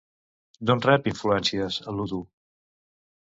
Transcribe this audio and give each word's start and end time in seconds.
D'on 0.69 0.81
rep 0.85 1.09
influències 1.11 1.77
l'Hoodoo? 1.97 2.25